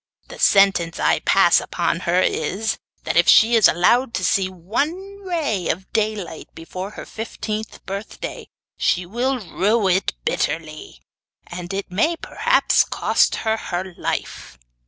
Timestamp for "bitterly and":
10.25-11.71